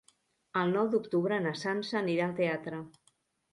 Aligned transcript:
El 0.61 0.73
nou 0.77 0.89
d'octubre 0.93 1.37
na 1.45 1.53
Sança 1.65 1.99
anirà 2.01 2.27
al 2.31 2.35
teatre. 2.43 2.83